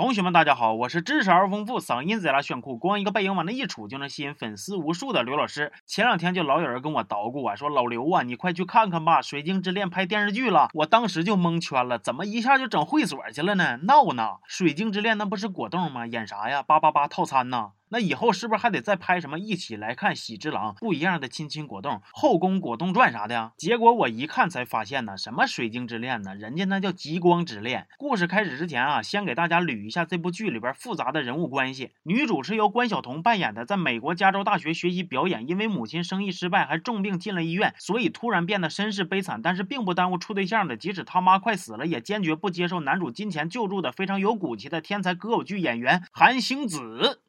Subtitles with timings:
[0.00, 5.74] 同学们，大家好，我是知识而丰富、嗓音贼拉炫酷、光一个背影往那一杵就能吸引粉丝无数的刘老师。
[5.84, 10.70] 前两天就老有人跟我捣鼓啊，说老刘啊，你快去看看吧，《水晶之恋》拍电视剧了。
[10.72, 13.78] 我当时就蒙圈了，怎么一下就整会所去了呢？
[13.82, 14.22] 闹呢？
[14.46, 16.06] 《水晶之恋》那不是果冻吗？
[16.06, 16.62] 演啥呀？
[16.62, 17.72] 八八八套餐呢？
[17.90, 23.52] 那以后是不是还得再拍什么一起来看喜之郎不一样的亲亲果冻后宫果冻传啥的呀？
[23.56, 26.34] 结果我一看才发现呢，什么水晶之恋呢？
[26.34, 27.88] 人家那叫极光之恋。
[27.98, 31.90] 故事开始之前啊，先给大家捋一下这部剧里边复杂的人物关系。
[32.04, 40.76] 女主是由关晓彤扮演的，在美国加州大学学习表演，因为母亲生意失败还重病进了医院，所以突然变得身世悲惨，但是并不耽误处对象的。
[40.76, 47.20] 即使他妈快死了，也坚决不接受男主金钱救助的非常有骨气的天才歌舞剧演员韩星子。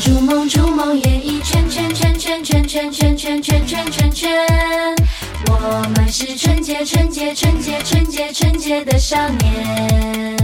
[0.00, 4.46] 逐梦逐梦演艺圈圈圈圈圈圈圈圈圈圈圈圈，
[5.50, 10.36] 我们是纯洁纯洁纯洁纯洁纯洁的少年。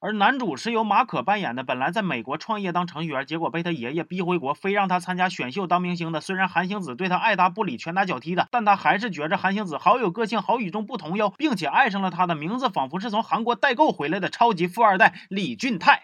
[0.00, 6.22] 而男主是由马可扮演的，本来在美国创业当程序员，结果被他爷爷逼回国，非让他参加选秀当明星的。
[6.22, 16.00] 虽然韩星子对他爱答不理、拳打脚踢的，但他还是觉着韩星子好有个性、好与众不同哟，并且爱上了他的名字仿佛是从韩国代购回来的超级富二代李俊泰。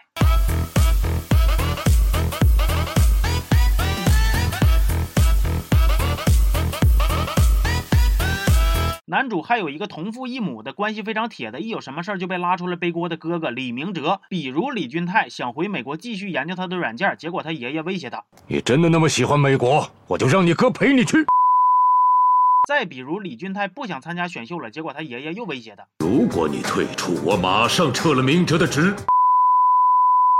[9.11, 14.21] 男主还有一个同父异母的关系非常铁的，一有什么事儿就被拉出来背锅的哥哥李明哲。
[14.29, 21.25] 比如李俊泰想回美国继续研究他的软件，结果他爷爷威胁他：“你真的那么喜欢美国，我就让你哥陪你去。”
[22.69, 28.93] 再比如李俊泰不想参加选秀了，结果他爷爷又威胁他：“如果你退出，我马上撤了明哲的职。”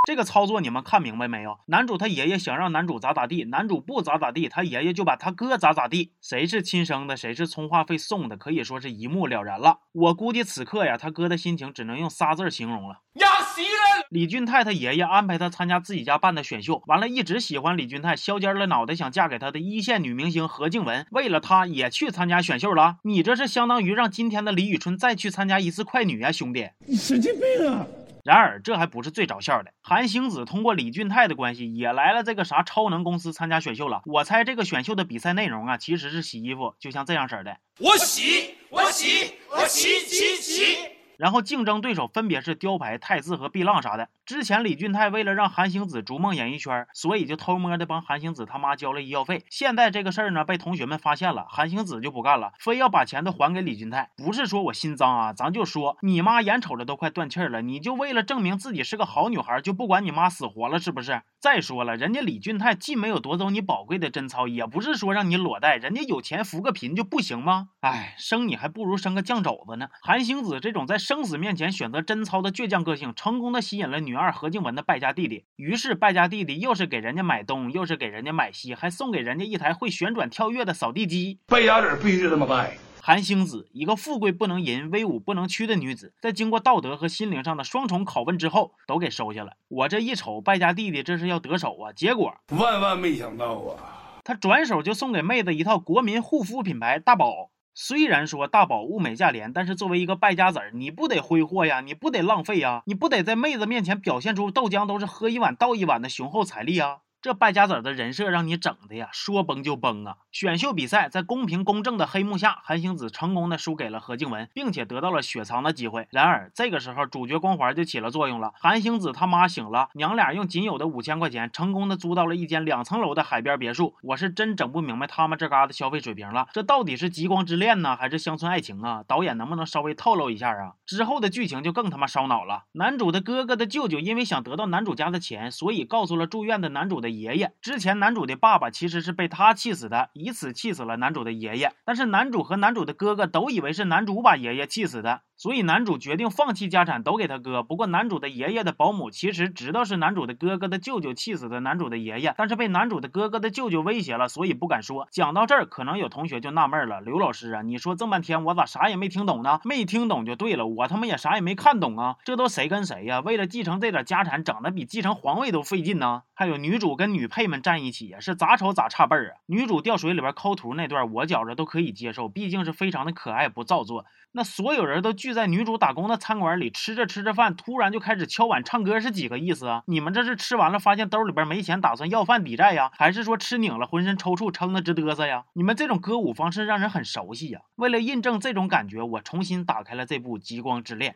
[0.05, 1.59] 这个操作你们看明白没有？
[1.67, 6.13] 男主他爷爷想让男主咋咋地，男主不咋咋地，他爷爷就把他哥咋咋地。
[6.21, 9.79] 谁是亲生的，谁是充话费送的，可以说是一目了然了。
[9.91, 13.69] 我估计此刻呀，他哥的心情只能用仨字形容了：压死人！
[14.09, 22.97] 李俊泰他爷爷安排他参加自己家办的选秀，完了，一直喜欢李俊泰，削尖了脑袋想嫁给他的一线女明星何静雯，为了他也去参加选秀了。
[23.03, 26.69] 你这是相当于让今天的李宇春再去参加一次快女啊，兄弟！
[26.87, 27.85] 你神经病啊！
[28.23, 29.71] 然而，这还不是最找笑的。
[29.81, 34.01] 韩星子通过李俊泰的关系，也来了这个啥超能公司参加选秀了。
[34.05, 37.57] 我猜这个选秀的比赛内容啊，其实是洗衣服，就像这样式的。
[37.79, 40.77] 我洗，我洗，我洗洗洗。
[41.17, 44.07] 然后竞争对手分别是雕牌、汰渍和碧浪啥的。
[44.29, 49.43] 之前李俊泰为了让韩星子逐梦演艺圈，所以就偷摸的帮韩星子他妈交了医药费。
[49.49, 54.11] 现在这个事儿呢被同学们发现了，韩星子就不干了，非要把钱都还给李俊泰。
[54.15, 61.23] 不是说我心脏啊，咱就说你妈眼瞅着都快断气了，你就为了证明自己是个好女孩，就不管你妈死活了是不是？
[61.39, 67.69] 再说了，人家李俊泰既没有夺走你宝贵的贞操，也不是说让你裸贷，人家有钱扶个贫就不行吗？
[67.79, 69.87] 哎，生你还不如生个酱肘子呢。
[70.03, 75.45] 韩星子这种在生死面前选择贞操的倔强个性，成功的吸引了女二何静雯的败家弟弟。
[75.55, 81.39] 于是败家弟弟又是给人家买东，又是给人家买西，还送给人家一台会旋转跳跃的扫地机。
[81.47, 82.77] 败家子必须这么败。
[83.01, 89.53] 韩星子，一个富贵不能淫、威武不能屈的女子，在经过道德和心灵上的双重拷问之后，都给收下了。
[89.69, 91.93] 我这一瞅，败家弟弟这是要得手啊！
[91.93, 97.49] 结果万万没想到啊，他转手就送给妹子一套国民护肤品牌大宝。
[97.73, 106.97] 虽然说大宝物美价廉，但是作为一个败家子儿，你不得挥霍呀，你不得浪费呀，你不得在妹子面前表现出豆浆都是喝一碗倒一碗的雄厚财力啊！
[107.21, 110.15] 这败家子的人设让你整的呀，说崩就崩啊！
[110.31, 116.07] 选秀比赛在公平公正的黑幕下，韩星子成功的输给了何静雯，并且得到了雪藏的机会。
[116.11, 118.53] 然而这个时候，主角光环就起了作用了。
[118.55, 123.95] 韩星子他妈醒了，娘俩用仅有的五千块钱，成功的租到了一间两层楼的海边别墅。
[124.01, 129.03] 我是真整不明白他们这嘎的消费水平了，这到底是极光之恋呢，还是乡村爱情啊？
[129.05, 130.75] 导演能不能稍微透露一下啊？
[130.85, 132.63] 之后的剧情就更他妈烧脑了。
[132.71, 137.53] 男主的哥哥的舅舅因为想得到男主家的钱，所以告诉了住院的男主的爷爷。
[137.61, 141.73] 之前男主的爸爸其实是被他气死的，以此气死了男主的爷爷。
[141.85, 145.21] 但是男主和男主的哥哥都以为是男主把爷爷气死的。
[145.39, 147.63] 所以男主决定放弃家产都给他哥。
[147.63, 155.07] 不过男主的爷爷的保姆其实知道是男主的哥哥的舅舅气死的男主的爷爷，但是被男主的哥哥的舅舅威胁了，所以不敢说。
[155.11, 159.61] 讲到这儿，可能有同学就纳闷了：刘老师啊，你说这么半天我咋啥也没听懂呢？
[159.63, 162.17] 没听懂就对了，我他妈也啥也没看懂啊！
[162.25, 163.21] 这都谁跟谁呀？
[163.21, 166.23] 为了继承这点家产，整的比继承皇位都费劲呢。
[166.33, 169.37] 还有女主跟女配们站一起呀，是咋瞅咋差辈儿啊！
[169.45, 174.03] 女主掉水里边抠图那段，我觉着都可以接受，毕竟是非常的可爱不造作。
[174.31, 179.83] 那所有人都聚在女主打工的餐馆里吃着吃着饭，突然就开始敲碗唱歌，是几个意思啊？
[179.87, 182.91] 你们这是吃完了发现兜里边没钱，打算要饭抵债呀？
[182.93, 185.45] 还是说吃拧了浑身抽搐，撑得直嘚瑟呀？
[185.53, 187.61] 你们这种歌舞方式让人很熟悉呀！
[187.75, 191.13] 为了印证这种感觉，我重新打开了这部《极光之恋》。